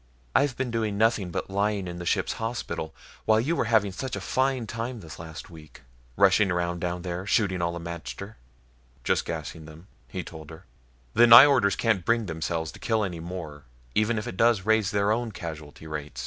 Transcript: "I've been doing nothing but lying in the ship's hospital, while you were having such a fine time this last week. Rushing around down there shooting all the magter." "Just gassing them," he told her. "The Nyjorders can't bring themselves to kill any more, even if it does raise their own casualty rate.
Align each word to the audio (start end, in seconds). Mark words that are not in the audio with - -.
"I've 0.33 0.57
been 0.57 0.71
doing 0.71 0.97
nothing 0.97 1.29
but 1.29 1.51
lying 1.51 1.87
in 1.87 1.97
the 1.99 2.07
ship's 2.07 2.33
hospital, 2.41 2.95
while 3.25 3.39
you 3.39 3.55
were 3.55 3.65
having 3.65 3.91
such 3.91 4.15
a 4.15 4.19
fine 4.19 4.65
time 4.65 4.99
this 5.01 5.19
last 5.19 5.51
week. 5.51 5.83
Rushing 6.17 6.49
around 6.49 6.79
down 6.79 7.03
there 7.03 7.27
shooting 7.27 7.61
all 7.61 7.73
the 7.73 7.79
magter." 7.79 8.37
"Just 9.03 9.25
gassing 9.25 9.65
them," 9.65 9.85
he 10.07 10.23
told 10.23 10.49
her. 10.49 10.65
"The 11.13 11.27
Nyjorders 11.27 11.77
can't 11.77 12.03
bring 12.03 12.25
themselves 12.25 12.71
to 12.71 12.79
kill 12.79 13.03
any 13.03 13.19
more, 13.19 13.65
even 13.93 14.17
if 14.17 14.25
it 14.27 14.37
does 14.37 14.63
raise 14.65 14.89
their 14.89 15.11
own 15.11 15.31
casualty 15.33 15.85
rate. 15.85 16.19